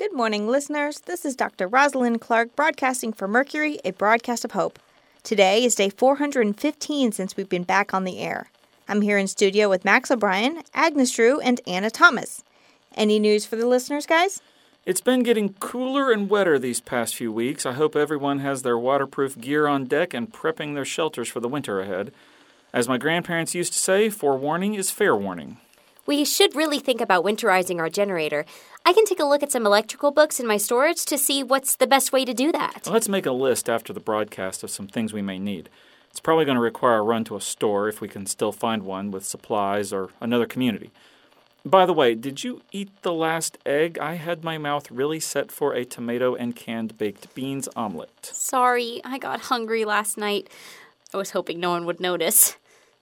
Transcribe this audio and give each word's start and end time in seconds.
Good 0.00 0.14
morning, 0.14 0.48
listeners. 0.48 1.00
This 1.00 1.26
is 1.26 1.36
Dr. 1.36 1.68
Rosalind 1.68 2.22
Clark 2.22 2.56
broadcasting 2.56 3.12
for 3.12 3.28
Mercury, 3.28 3.78
a 3.84 3.90
broadcast 3.90 4.46
of 4.46 4.52
hope. 4.52 4.78
Today 5.22 5.62
is 5.62 5.74
day 5.74 5.90
415 5.90 7.12
since 7.12 7.36
we've 7.36 7.50
been 7.50 7.64
back 7.64 7.92
on 7.92 8.04
the 8.04 8.18
air. 8.18 8.50
I'm 8.88 9.02
here 9.02 9.18
in 9.18 9.26
studio 9.26 9.68
with 9.68 9.84
Max 9.84 10.10
O'Brien, 10.10 10.62
Agnes 10.72 11.14
Drew, 11.14 11.38
and 11.40 11.60
Anna 11.66 11.90
Thomas. 11.90 12.42
Any 12.94 13.18
news 13.18 13.44
for 13.44 13.56
the 13.56 13.66
listeners, 13.66 14.06
guys? 14.06 14.40
It's 14.86 15.02
been 15.02 15.22
getting 15.22 15.52
cooler 15.60 16.10
and 16.10 16.30
wetter 16.30 16.58
these 16.58 16.80
past 16.80 17.14
few 17.14 17.30
weeks. 17.30 17.66
I 17.66 17.72
hope 17.72 17.94
everyone 17.94 18.38
has 18.38 18.62
their 18.62 18.78
waterproof 18.78 19.38
gear 19.38 19.66
on 19.66 19.84
deck 19.84 20.14
and 20.14 20.32
prepping 20.32 20.72
their 20.72 20.86
shelters 20.86 21.28
for 21.28 21.40
the 21.40 21.48
winter 21.48 21.78
ahead. 21.78 22.10
As 22.72 22.88
my 22.88 22.96
grandparents 22.96 23.54
used 23.54 23.74
to 23.74 23.78
say, 23.78 24.08
forewarning 24.08 24.72
is 24.72 24.90
fair 24.90 25.14
warning. 25.14 25.58
We 26.10 26.24
should 26.24 26.56
really 26.56 26.80
think 26.80 27.00
about 27.00 27.24
winterizing 27.24 27.78
our 27.78 27.88
generator. 27.88 28.44
I 28.84 28.92
can 28.92 29.04
take 29.04 29.20
a 29.20 29.24
look 29.24 29.44
at 29.44 29.52
some 29.52 29.64
electrical 29.64 30.10
books 30.10 30.40
in 30.40 30.46
my 30.48 30.56
storage 30.56 31.04
to 31.04 31.16
see 31.16 31.44
what's 31.44 31.76
the 31.76 31.86
best 31.86 32.12
way 32.12 32.24
to 32.24 32.34
do 32.34 32.50
that. 32.50 32.88
Let's 32.90 33.08
make 33.08 33.26
a 33.26 33.30
list 33.30 33.70
after 33.70 33.92
the 33.92 34.00
broadcast 34.00 34.64
of 34.64 34.70
some 34.72 34.88
things 34.88 35.12
we 35.12 35.22
may 35.22 35.38
need. 35.38 35.68
It's 36.10 36.18
probably 36.18 36.44
going 36.44 36.56
to 36.56 36.60
require 36.60 36.98
a 36.98 37.02
run 37.02 37.22
to 37.26 37.36
a 37.36 37.40
store 37.40 37.86
if 37.86 38.00
we 38.00 38.08
can 38.08 38.26
still 38.26 38.50
find 38.50 38.82
one 38.82 39.12
with 39.12 39.24
supplies 39.24 39.92
or 39.92 40.10
another 40.20 40.46
community. 40.46 40.90
By 41.64 41.86
the 41.86 41.92
way, 41.92 42.16
did 42.16 42.42
you 42.42 42.62
eat 42.72 42.90
the 43.02 43.12
last 43.12 43.56
egg? 43.64 43.96
I 44.00 44.14
had 44.14 44.42
my 44.42 44.58
mouth 44.58 44.90
really 44.90 45.20
set 45.20 45.52
for 45.52 45.74
a 45.74 45.84
tomato 45.84 46.34
and 46.34 46.56
canned 46.56 46.98
baked 46.98 47.32
beans 47.36 47.68
omelet. 47.76 48.30
Sorry, 48.32 49.00
I 49.04 49.18
got 49.18 49.42
hungry 49.42 49.84
last 49.84 50.18
night. 50.18 50.50
I 51.14 51.18
was 51.18 51.30
hoping 51.30 51.60
no 51.60 51.70
one 51.70 51.86
would 51.86 52.00
notice. 52.00 52.56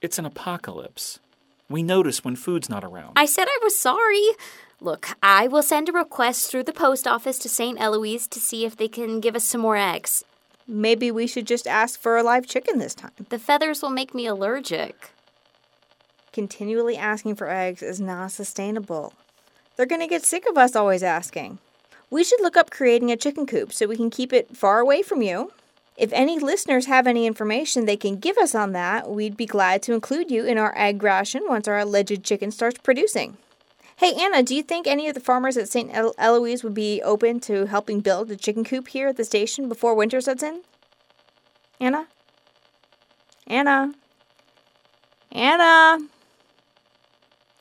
It's 0.00 0.18
an 0.18 0.24
apocalypse. 0.24 1.18
We 1.68 1.82
notice 1.82 2.24
when 2.24 2.36
food's 2.36 2.68
not 2.68 2.84
around. 2.84 3.12
I 3.16 3.26
said 3.26 3.46
I 3.48 3.58
was 3.62 3.78
sorry. 3.78 4.24
Look, 4.80 5.08
I 5.22 5.48
will 5.48 5.62
send 5.62 5.88
a 5.88 5.92
request 5.92 6.50
through 6.50 6.64
the 6.64 6.72
post 6.72 7.06
office 7.06 7.38
to 7.38 7.48
St. 7.48 7.80
Eloise 7.80 8.26
to 8.28 8.40
see 8.40 8.64
if 8.64 8.76
they 8.76 8.88
can 8.88 9.20
give 9.20 9.34
us 9.34 9.44
some 9.44 9.62
more 9.62 9.76
eggs. 9.76 10.24
Maybe 10.66 11.10
we 11.10 11.26
should 11.26 11.46
just 11.46 11.66
ask 11.66 12.00
for 12.00 12.16
a 12.16 12.22
live 12.22 12.46
chicken 12.46 12.78
this 12.78 12.94
time. 12.94 13.12
The 13.28 13.38
feathers 13.38 13.82
will 13.82 13.90
make 13.90 14.14
me 14.14 14.26
allergic. 14.26 15.10
Continually 16.32 16.96
asking 16.96 17.36
for 17.36 17.48
eggs 17.48 17.82
is 17.82 18.00
not 18.00 18.32
sustainable. 18.32 19.14
They're 19.76 19.86
going 19.86 20.00
to 20.00 20.06
get 20.06 20.24
sick 20.24 20.44
of 20.48 20.58
us 20.58 20.76
always 20.76 21.02
asking. 21.02 21.58
We 22.10 22.24
should 22.24 22.40
look 22.40 22.56
up 22.56 22.70
creating 22.70 23.10
a 23.10 23.16
chicken 23.16 23.46
coop 23.46 23.72
so 23.72 23.86
we 23.86 23.96
can 23.96 24.10
keep 24.10 24.32
it 24.32 24.56
far 24.56 24.80
away 24.80 25.02
from 25.02 25.22
you. 25.22 25.52
If 25.96 26.12
any 26.12 26.40
listeners 26.40 26.86
have 26.86 27.06
any 27.06 27.24
information 27.26 27.84
they 27.84 27.96
can 27.96 28.16
give 28.16 28.36
us 28.36 28.54
on 28.54 28.72
that, 28.72 29.08
we'd 29.08 29.36
be 29.36 29.46
glad 29.46 29.80
to 29.82 29.92
include 29.92 30.30
you 30.30 30.44
in 30.44 30.58
our 30.58 30.76
egg 30.76 31.02
ration 31.02 31.44
once 31.46 31.68
our 31.68 31.78
alleged 31.78 32.24
chicken 32.24 32.50
starts 32.50 32.78
producing. 32.78 33.36
Hey, 33.98 34.12
Anna, 34.18 34.42
do 34.42 34.56
you 34.56 34.62
think 34.64 34.88
any 34.88 35.06
of 35.06 35.14
the 35.14 35.20
farmers 35.20 35.56
at 35.56 35.68
St. 35.68 35.92
Eloise 36.18 36.64
would 36.64 36.74
be 36.74 37.00
open 37.02 37.38
to 37.40 37.66
helping 37.66 38.00
build 38.00 38.28
a 38.32 38.36
chicken 38.36 38.64
coop 38.64 38.88
here 38.88 39.08
at 39.08 39.16
the 39.16 39.24
station 39.24 39.68
before 39.68 39.94
winter 39.94 40.20
sets 40.20 40.42
in? 40.42 40.62
Anna? 41.78 42.08
Anna? 43.46 43.94
Anna? 45.30 45.98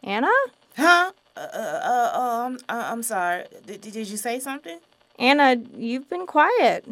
Anna? 0.02 0.31
Huh? 0.75 1.12
Uh, 1.38 1.40
uh, 1.40 2.12
uh, 2.16 2.20
um, 2.20 2.58
uh, 2.68 2.88
I'm 2.92 3.03
sorry. 3.03 3.45
Did, 3.68 3.81
did 3.81 3.95
you 3.95 4.18
say 4.18 4.40
something? 4.40 4.80
Anna, 5.20 5.58
you've 5.78 6.09
been 6.09 6.25
quiet. 6.25 6.86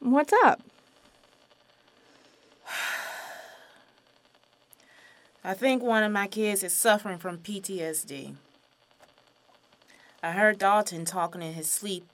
What's 0.00 0.32
up? 0.44 0.61
I 5.44 5.54
think 5.54 5.82
one 5.82 6.04
of 6.04 6.12
my 6.12 6.28
kids 6.28 6.62
is 6.62 6.72
suffering 6.72 7.18
from 7.18 7.38
PTSD. 7.38 8.34
I 10.22 10.32
heard 10.32 10.58
Dalton 10.58 11.04
talking 11.04 11.42
in 11.42 11.54
his 11.54 11.68
sleep, 11.68 12.06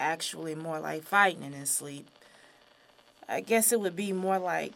actually, 0.00 0.54
more 0.54 0.80
like 0.80 1.04
fighting 1.04 1.42
in 1.42 1.52
his 1.52 1.68
sleep. 1.68 2.08
I 3.28 3.40
guess 3.40 3.70
it 3.70 3.80
would 3.80 3.94
be 3.94 4.14
more 4.14 4.38
like 4.38 4.72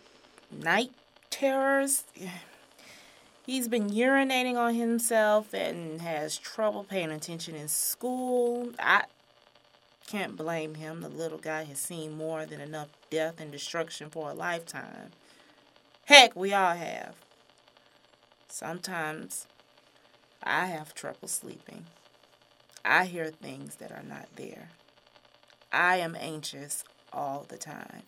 night 0.51 0.91
terrors. 1.31 2.05
He's 3.47 3.69
been 3.69 3.89
urinating 3.89 4.56
on 4.56 4.75
himself 4.75 5.55
and 5.55 6.03
has 6.03 6.37
trouble 6.37 6.84
paying 6.84 7.12
attention 7.12 7.55
in 7.55 7.69
school. 7.69 8.72
I 8.78 9.05
can't 10.06 10.37
blame 10.37 10.75
him. 10.75 11.00
The 11.00 11.09
little 11.09 11.39
guy 11.39 11.62
has 11.65 11.78
seen 11.78 12.19
more 12.19 12.45
than 12.45 12.61
enough 12.61 12.89
death 13.09 13.41
and 13.41 13.50
destruction 13.50 14.11
for 14.11 14.31
a 14.31 14.34
lifetime. 14.34 15.12
Heck, 16.05 16.37
we 16.37 16.53
all 16.53 16.75
have. 16.75 17.15
Sometimes 18.49 19.47
I 20.43 20.67
have 20.67 20.95
trouble 20.95 21.29
sleeping. 21.29 21.87
I 22.84 23.07
hear 23.07 23.27
things 23.31 23.77
that 23.77 23.91
are 23.91 24.05
not 24.07 24.29
there. 24.37 24.71
I 25.73 25.97
am 25.97 26.17
anxious 26.19 26.84
all 27.12 27.45
the 27.49 27.59
time. 27.59 28.03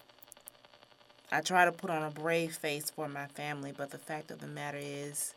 I 1.31 1.41
try 1.41 1.65
to 1.65 1.73
put 1.73 1.91
on 1.91 2.03
a 2.03 2.11
brave 2.11 2.55
face 2.55 2.91
for 2.91 3.09
my 3.09 3.27
family, 3.27 3.73
but 3.77 3.91
the 3.91 3.99
fact 3.99 4.31
of 4.31 4.39
the 4.39 4.47
matter 4.47 4.79
is, 4.81 5.35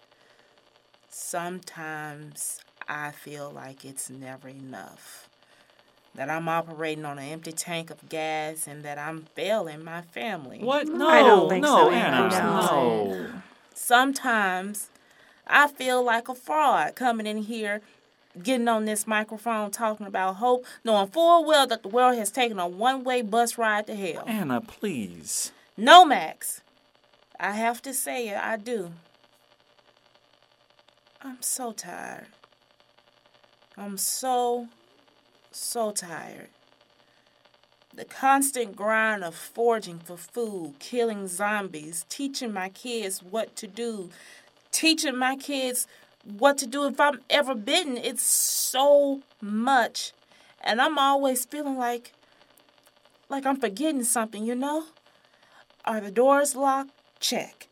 sometimes 1.09 2.61
I 2.87 3.11
feel 3.11 3.51
like 3.51 3.83
it's 3.83 4.09
never 4.09 4.47
enough. 4.47 5.27
That 6.15 6.29
I'm 6.29 6.49
operating 6.49 7.05
on 7.05 7.19
an 7.19 7.29
empty 7.29 7.53
tank 7.53 7.89
of 7.89 8.09
gas 8.09 8.67
and 8.67 8.83
that 8.83 8.97
I'm 8.97 9.27
failing 9.33 9.83
my 9.83 10.01
family. 10.01 10.59
What? 10.59 10.87
No, 10.87 11.07
I 11.07 11.19
don't 11.19 11.49
think 11.49 11.63
no, 11.63 11.75
so, 11.75 11.89
Anna, 11.89 12.25
Anna. 12.25 12.43
no. 12.43 12.90
Sometimes 13.91 14.89
I 15.45 15.67
feel 15.67 16.01
like 16.01 16.29
a 16.29 16.33
fraud 16.33 16.95
coming 16.95 17.27
in 17.27 17.39
here, 17.39 17.81
getting 18.41 18.69
on 18.69 18.85
this 18.85 19.05
microphone 19.05 19.69
talking 19.69 20.07
about 20.07 20.37
hope, 20.37 20.65
knowing 20.85 21.09
full 21.09 21.43
well 21.43 21.67
that 21.67 21.83
the 21.83 21.89
world 21.89 22.15
has 22.15 22.31
taken 22.31 22.57
a 22.57 22.69
one 22.69 23.03
way 23.03 23.21
bus 23.21 23.57
ride 23.57 23.87
to 23.87 23.95
hell. 23.97 24.23
Anna, 24.25 24.61
please. 24.61 25.51
No, 25.75 26.05
Max. 26.05 26.61
I 27.37 27.51
have 27.51 27.81
to 27.81 27.93
say 27.93 28.29
it, 28.29 28.37
I 28.41 28.55
do. 28.55 28.93
I'm 31.21 31.41
so 31.41 31.73
tired. 31.73 32.27
I'm 33.75 33.97
so, 33.97 34.69
so 35.51 35.91
tired. 35.91 36.47
The 37.93 38.05
constant 38.05 38.75
grind 38.75 39.23
of 39.23 39.35
foraging 39.35 39.99
for 39.99 40.15
food, 40.15 40.75
killing 40.79 41.27
zombies, 41.27 42.05
teaching 42.07 42.53
my 42.53 42.69
kids 42.69 43.21
what 43.21 43.55
to 43.57 43.67
do, 43.67 44.09
teaching 44.71 45.17
my 45.17 45.35
kids 45.35 45.87
what 46.23 46.57
to 46.59 46.67
do 46.67 46.85
if 46.85 46.99
I'm 46.99 47.19
ever 47.29 47.53
bitten. 47.53 47.97
It's 47.97 48.23
so 48.23 49.21
much. 49.41 50.13
And 50.63 50.79
I'm 50.79 50.97
always 50.97 51.45
feeling 51.45 51.77
like 51.77 52.13
like 53.29 53.45
I'm 53.45 53.57
forgetting 53.57 54.03
something, 54.03 54.45
you 54.45 54.55
know? 54.55 54.85
Are 55.85 56.01
the 56.01 56.11
doors 56.11 56.55
locked? 56.55 56.91
Check. 57.19 57.67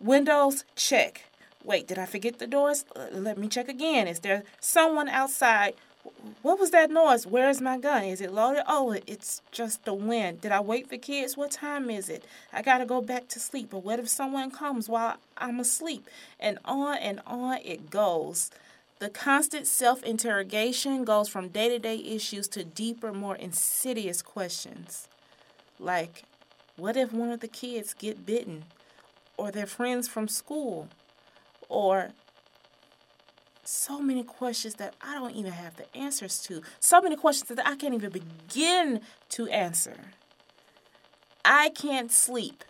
Windows? 0.00 0.64
Check. 0.76 1.24
Wait, 1.64 1.86
did 1.86 1.98
I 1.98 2.06
forget 2.06 2.38
the 2.38 2.46
doors? 2.46 2.84
Let 3.12 3.36
me 3.36 3.48
check 3.48 3.68
again. 3.68 4.06
Is 4.06 4.20
there 4.20 4.44
someone 4.60 5.08
outside? 5.08 5.74
What 6.42 6.58
was 6.58 6.70
that 6.70 6.90
noise? 6.90 7.26
Where 7.26 7.50
is 7.50 7.60
my 7.60 7.76
gun? 7.76 8.04
Is 8.04 8.20
it 8.20 8.32
loaded? 8.32 8.62
Oh, 8.66 8.92
it's 9.06 9.42
just 9.52 9.84
the 9.84 9.92
wind. 9.92 10.40
Did 10.40 10.52
I 10.52 10.60
wait 10.60 10.88
for 10.88 10.96
kids? 10.96 11.36
What 11.36 11.50
time 11.50 11.90
is 11.90 12.08
it? 12.08 12.24
I 12.52 12.62
gotta 12.62 12.86
go 12.86 13.02
back 13.02 13.28
to 13.28 13.40
sleep. 13.40 13.68
But 13.70 13.84
what 13.84 13.98
if 13.98 14.08
someone 14.08 14.50
comes 14.50 14.88
while 14.88 15.16
I'm 15.36 15.60
asleep? 15.60 16.08
And 16.38 16.58
on 16.64 16.96
and 16.96 17.20
on 17.26 17.58
it 17.58 17.90
goes. 17.90 18.50
The 19.00 19.10
constant 19.10 19.66
self 19.66 20.02
interrogation 20.02 21.04
goes 21.04 21.28
from 21.28 21.48
day 21.48 21.68
to 21.68 21.78
day 21.78 21.96
issues 21.96 22.48
to 22.48 22.64
deeper, 22.64 23.12
more 23.12 23.36
insidious 23.36 24.22
questions. 24.22 25.08
Like, 25.78 26.24
what 26.76 26.96
if 26.96 27.12
one 27.12 27.30
of 27.30 27.40
the 27.40 27.48
kids 27.48 27.94
get 27.94 28.24
bitten? 28.24 28.64
Or 29.36 29.50
their 29.50 29.66
friends 29.66 30.08
from 30.08 30.28
school? 30.28 30.88
Or 31.68 32.10
so 33.70 34.00
many 34.00 34.24
questions 34.24 34.74
that 34.74 34.94
I 35.00 35.14
don't 35.14 35.36
even 35.36 35.52
have 35.52 35.76
the 35.76 35.96
answers 35.96 36.40
to. 36.42 36.62
So 36.80 37.00
many 37.00 37.14
questions 37.14 37.48
that 37.48 37.66
I 37.66 37.76
can't 37.76 37.94
even 37.94 38.10
begin 38.10 39.00
to 39.30 39.48
answer. 39.48 39.94
I 41.44 41.70
can't 41.70 42.10
sleep. 42.10 42.64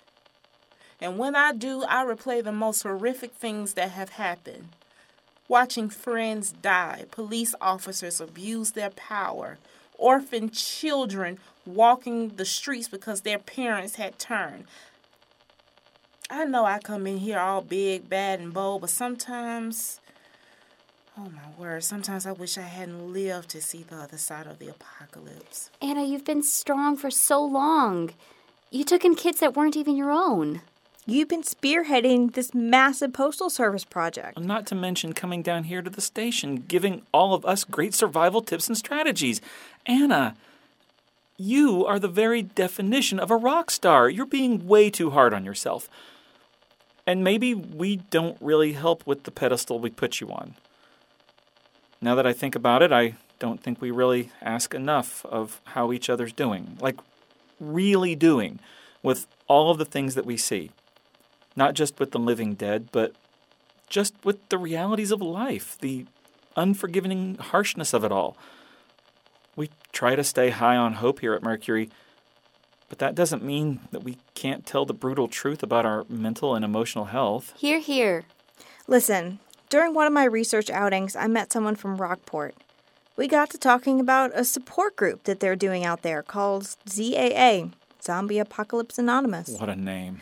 And 1.00 1.16
when 1.16 1.34
I 1.34 1.52
do, 1.52 1.84
I 1.84 2.04
replay 2.04 2.44
the 2.44 2.52
most 2.52 2.82
horrific 2.82 3.32
things 3.32 3.74
that 3.74 3.90
have 3.92 4.10
happened. 4.10 4.68
Watching 5.48 5.88
friends 5.88 6.52
die, 6.52 7.06
police 7.10 7.54
officers 7.60 8.20
abuse 8.20 8.72
their 8.72 8.90
power, 8.90 9.58
orphan 9.96 10.50
children 10.50 11.38
walking 11.64 12.36
the 12.36 12.44
streets 12.44 12.88
because 12.88 13.22
their 13.22 13.38
parents 13.38 13.94
had 13.94 14.18
turned. 14.18 14.64
I 16.28 16.44
know 16.44 16.66
I 16.66 16.78
come 16.78 17.06
in 17.06 17.18
here 17.18 17.38
all 17.38 17.62
big, 17.62 18.08
bad, 18.08 18.38
and 18.38 18.52
bold, 18.52 18.82
but 18.82 18.90
sometimes, 18.90 19.98
oh 21.20 21.30
my 21.30 21.62
word, 21.62 21.84
sometimes 21.84 22.26
I 22.26 22.32
wish 22.32 22.56
I 22.56 22.62
hadn't 22.62 23.12
lived 23.12 23.50
to 23.50 23.60
see 23.60 23.82
the 23.82 23.96
other 23.96 24.16
side 24.16 24.46
of 24.46 24.58
the 24.58 24.68
apocalypse. 24.68 25.70
Anna, 25.82 26.04
you've 26.04 26.24
been 26.24 26.42
strong 26.42 26.96
for 26.96 27.10
so 27.10 27.44
long. 27.44 28.10
You 28.70 28.84
took 28.84 29.04
in 29.04 29.14
kids 29.14 29.40
that 29.40 29.56
weren't 29.56 29.76
even 29.76 29.96
your 29.96 30.10
own. 30.10 30.62
You've 31.06 31.28
been 31.28 31.42
spearheading 31.42 32.34
this 32.34 32.54
massive 32.54 33.12
postal 33.12 33.50
service 33.50 33.84
project. 33.84 34.38
Not 34.38 34.66
to 34.66 34.74
mention 34.74 35.12
coming 35.12 35.42
down 35.42 35.64
here 35.64 35.82
to 35.82 35.90
the 35.90 36.00
station, 36.00 36.64
giving 36.68 37.02
all 37.12 37.34
of 37.34 37.44
us 37.44 37.64
great 37.64 37.94
survival 37.94 38.42
tips 38.42 38.68
and 38.68 38.76
strategies. 38.76 39.40
Anna, 39.86 40.36
you 41.36 41.84
are 41.84 41.98
the 41.98 42.08
very 42.08 42.42
definition 42.42 43.18
of 43.18 43.30
a 43.30 43.36
rock 43.36 43.70
star. 43.70 44.08
You're 44.08 44.26
being 44.26 44.66
way 44.66 44.88
too 44.88 45.10
hard 45.10 45.34
on 45.34 45.44
yourself. 45.44 45.88
And 47.06 47.24
maybe 47.24 47.54
we 47.54 47.96
don't 47.96 48.36
really 48.40 48.74
help 48.74 49.06
with 49.06 49.24
the 49.24 49.30
pedestal 49.30 49.80
we 49.80 49.90
put 49.90 50.20
you 50.20 50.30
on. 50.30 50.54
Now 52.00 52.14
that 52.14 52.26
I 52.26 52.32
think 52.32 52.54
about 52.54 52.82
it, 52.82 52.92
I 52.92 53.14
don't 53.38 53.62
think 53.62 53.80
we 53.80 53.90
really 53.90 54.30
ask 54.40 54.74
enough 54.74 55.24
of 55.26 55.60
how 55.64 55.92
each 55.92 56.08
other's 56.08 56.32
doing. 56.32 56.78
Like, 56.80 56.98
really 57.58 58.14
doing 58.14 58.58
with 59.02 59.26
all 59.48 59.70
of 59.70 59.78
the 59.78 59.84
things 59.84 60.14
that 60.14 60.26
we 60.26 60.36
see. 60.36 60.70
Not 61.56 61.74
just 61.74 61.98
with 61.98 62.12
the 62.12 62.18
living 62.18 62.54
dead, 62.54 62.88
but 62.92 63.12
just 63.88 64.14
with 64.24 64.48
the 64.48 64.58
realities 64.58 65.10
of 65.10 65.20
life, 65.20 65.76
the 65.80 66.06
unforgiving 66.56 67.36
harshness 67.36 67.92
of 67.92 68.04
it 68.04 68.12
all. 68.12 68.36
We 69.56 69.70
try 69.92 70.14
to 70.16 70.24
stay 70.24 70.50
high 70.50 70.76
on 70.76 70.94
hope 70.94 71.20
here 71.20 71.34
at 71.34 71.42
Mercury, 71.42 71.90
but 72.88 72.98
that 72.98 73.14
doesn't 73.14 73.42
mean 73.42 73.80
that 73.90 74.04
we 74.04 74.16
can't 74.34 74.64
tell 74.64 74.86
the 74.86 74.94
brutal 74.94 75.28
truth 75.28 75.62
about 75.62 75.84
our 75.84 76.04
mental 76.08 76.54
and 76.54 76.64
emotional 76.64 77.06
health. 77.06 77.52
Here, 77.56 77.80
here. 77.80 78.24
Listen, 78.86 79.38
during 79.70 79.94
one 79.94 80.06
of 80.06 80.12
my 80.12 80.24
research 80.24 80.68
outings, 80.68 81.16
I 81.16 81.28
met 81.28 81.52
someone 81.52 81.76
from 81.76 81.96
Rockport. 81.96 82.54
We 83.16 83.28
got 83.28 83.50
to 83.50 83.58
talking 83.58 84.00
about 84.00 84.32
a 84.34 84.44
support 84.44 84.96
group 84.96 85.24
that 85.24 85.40
they're 85.40 85.56
doing 85.56 85.84
out 85.84 86.02
there 86.02 86.22
called 86.22 86.64
ZAA, 86.88 87.72
Zombie 88.02 88.38
Apocalypse 88.38 88.98
Anonymous. 88.98 89.50
What 89.50 89.68
a 89.68 89.76
name. 89.76 90.20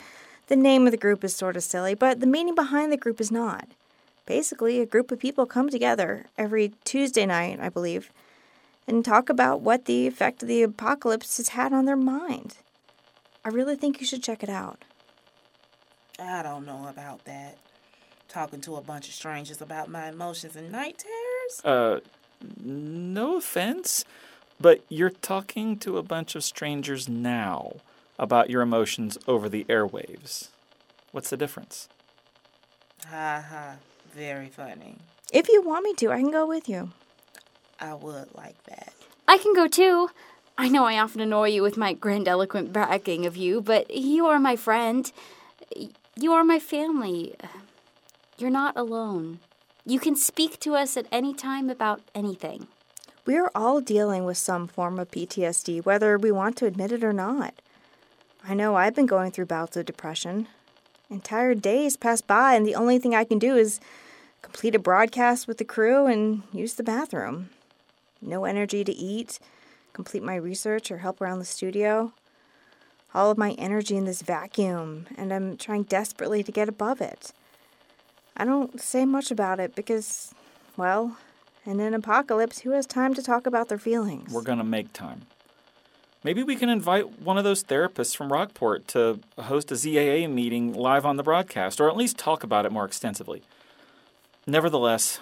The 0.48 0.56
name 0.56 0.86
of 0.86 0.90
the 0.90 0.98
group 0.98 1.24
is 1.24 1.34
sort 1.34 1.56
of 1.56 1.62
silly, 1.62 1.94
but 1.94 2.20
the 2.20 2.26
meaning 2.26 2.54
behind 2.54 2.92
the 2.92 2.96
group 2.96 3.20
is 3.20 3.30
not. 3.30 3.68
Basically, 4.26 4.80
a 4.80 4.86
group 4.86 5.10
of 5.10 5.18
people 5.18 5.46
come 5.46 5.70
together 5.70 6.26
every 6.36 6.72
Tuesday 6.84 7.24
night, 7.24 7.58
I 7.60 7.70
believe, 7.70 8.12
and 8.86 9.02
talk 9.02 9.30
about 9.30 9.62
what 9.62 9.86
the 9.86 10.06
effect 10.06 10.42
of 10.42 10.48
the 10.48 10.62
apocalypse 10.62 11.38
has 11.38 11.50
had 11.50 11.72
on 11.72 11.86
their 11.86 11.96
mind. 11.96 12.56
I 13.44 13.48
really 13.48 13.76
think 13.76 14.00
you 14.00 14.06
should 14.06 14.22
check 14.22 14.42
it 14.42 14.50
out. 14.50 14.84
I 16.18 16.42
don't 16.42 16.66
know 16.66 16.88
about 16.88 17.24
that. 17.24 17.56
Talking 18.28 18.60
to 18.62 18.76
a 18.76 18.82
bunch 18.82 19.08
of 19.08 19.14
strangers 19.14 19.60
about 19.62 19.88
my 19.88 20.08
emotions 20.08 20.54
and 20.54 20.70
night 20.70 21.02
terrors? 21.02 21.64
Uh, 21.64 22.00
no 22.62 23.38
offense, 23.38 24.04
but 24.60 24.82
you're 24.88 25.10
talking 25.10 25.78
to 25.78 25.96
a 25.96 26.02
bunch 26.02 26.34
of 26.34 26.44
strangers 26.44 27.08
now 27.08 27.76
about 28.18 28.50
your 28.50 28.60
emotions 28.60 29.16
over 29.26 29.48
the 29.48 29.64
airwaves. 29.64 30.48
What's 31.10 31.30
the 31.30 31.36
difference? 31.36 31.88
Ha 33.06 33.44
ha. 33.48 33.76
Very 34.14 34.48
funny. 34.48 34.96
If 35.32 35.48
you 35.48 35.62
want 35.62 35.84
me 35.84 35.94
to, 35.94 36.10
I 36.10 36.18
can 36.18 36.30
go 36.30 36.46
with 36.46 36.68
you. 36.68 36.90
I 37.80 37.94
would 37.94 38.34
like 38.34 38.62
that. 38.64 38.92
I 39.26 39.38
can 39.38 39.54
go 39.54 39.68
too. 39.68 40.10
I 40.56 40.68
know 40.68 40.84
I 40.84 40.98
often 40.98 41.20
annoy 41.20 41.48
you 41.48 41.62
with 41.62 41.76
my 41.76 41.94
grandiloquent 41.94 42.72
bragging 42.72 43.24
of 43.26 43.36
you, 43.36 43.60
but 43.60 43.94
you 43.94 44.26
are 44.26 44.40
my 44.40 44.56
friend. 44.56 45.10
You 46.16 46.32
are 46.32 46.44
my 46.44 46.58
family. 46.58 47.36
You're 48.38 48.50
not 48.50 48.76
alone. 48.76 49.40
You 49.84 49.98
can 49.98 50.14
speak 50.14 50.60
to 50.60 50.76
us 50.76 50.96
at 50.96 51.08
any 51.10 51.34
time 51.34 51.68
about 51.68 52.02
anything. 52.14 52.68
We 53.26 53.36
are 53.36 53.50
all 53.52 53.80
dealing 53.80 54.24
with 54.24 54.38
some 54.38 54.68
form 54.68 55.00
of 55.00 55.10
PTSD, 55.10 55.84
whether 55.84 56.16
we 56.16 56.30
want 56.30 56.56
to 56.58 56.66
admit 56.66 56.92
it 56.92 57.02
or 57.02 57.12
not. 57.12 57.54
I 58.44 58.54
know 58.54 58.76
I've 58.76 58.94
been 58.94 59.06
going 59.06 59.32
through 59.32 59.46
bouts 59.46 59.76
of 59.76 59.86
depression. 59.86 60.46
Entire 61.10 61.54
days 61.54 61.96
pass 61.96 62.20
by, 62.20 62.54
and 62.54 62.64
the 62.64 62.76
only 62.76 63.00
thing 63.00 63.12
I 63.12 63.24
can 63.24 63.40
do 63.40 63.56
is 63.56 63.80
complete 64.40 64.76
a 64.76 64.78
broadcast 64.78 65.48
with 65.48 65.58
the 65.58 65.64
crew 65.64 66.06
and 66.06 66.44
use 66.52 66.74
the 66.74 66.84
bathroom. 66.84 67.50
No 68.22 68.44
energy 68.44 68.84
to 68.84 68.92
eat, 68.92 69.40
complete 69.92 70.22
my 70.22 70.36
research, 70.36 70.92
or 70.92 70.98
help 70.98 71.20
around 71.20 71.40
the 71.40 71.44
studio. 71.44 72.12
All 73.12 73.32
of 73.32 73.38
my 73.38 73.52
energy 73.52 73.96
in 73.96 74.04
this 74.04 74.22
vacuum, 74.22 75.06
and 75.16 75.32
I'm 75.32 75.56
trying 75.56 75.82
desperately 75.82 76.44
to 76.44 76.52
get 76.52 76.68
above 76.68 77.00
it. 77.00 77.32
I 78.38 78.44
don't 78.44 78.80
say 78.80 79.04
much 79.04 79.30
about 79.30 79.58
it 79.58 79.74
because, 79.74 80.32
well, 80.76 81.16
in 81.66 81.80
an 81.80 81.92
apocalypse, 81.92 82.60
who 82.60 82.70
has 82.70 82.86
time 82.86 83.12
to 83.14 83.22
talk 83.22 83.46
about 83.46 83.68
their 83.68 83.78
feelings? 83.78 84.32
We're 84.32 84.42
going 84.42 84.58
to 84.58 84.64
make 84.64 84.92
time. 84.92 85.22
Maybe 86.22 86.42
we 86.42 86.56
can 86.56 86.68
invite 86.68 87.20
one 87.20 87.38
of 87.38 87.44
those 87.44 87.64
therapists 87.64 88.16
from 88.16 88.32
Rockport 88.32 88.88
to 88.88 89.20
host 89.38 89.70
a 89.72 89.74
ZAA 89.74 90.30
meeting 90.30 90.72
live 90.72 91.04
on 91.04 91.16
the 91.16 91.22
broadcast, 91.22 91.80
or 91.80 91.88
at 91.88 91.96
least 91.96 92.16
talk 92.16 92.42
about 92.42 92.64
it 92.64 92.72
more 92.72 92.84
extensively. 92.84 93.42
Nevertheless, 94.46 95.20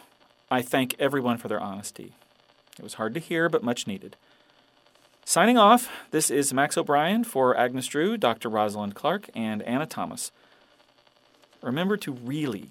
I 0.50 0.62
thank 0.62 0.94
everyone 0.98 1.38
for 1.38 1.48
their 1.48 1.60
honesty. 1.60 2.12
It 2.78 2.82
was 2.82 2.94
hard 2.94 3.14
to 3.14 3.20
hear, 3.20 3.48
but 3.48 3.62
much 3.62 3.86
needed. 3.86 4.16
Signing 5.24 5.58
off, 5.58 5.90
this 6.12 6.30
is 6.30 6.54
Max 6.54 6.78
O'Brien 6.78 7.24
for 7.24 7.56
Agnes 7.56 7.86
Drew, 7.88 8.16
Dr. 8.16 8.48
Rosalind 8.48 8.94
Clark, 8.94 9.28
and 9.34 9.62
Anna 9.62 9.86
Thomas. 9.86 10.30
Remember 11.62 11.96
to 11.96 12.12
really 12.12 12.70